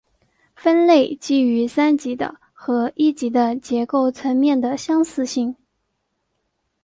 [0.55, 5.55] 分类基于三级的和一级的结构层面的相似性。